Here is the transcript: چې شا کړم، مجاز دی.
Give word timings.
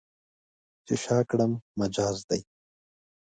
چې 0.85 0.93
شا 1.03 1.17
کړم، 1.29 1.51
مجاز 1.79 2.17
دی. 2.29 2.41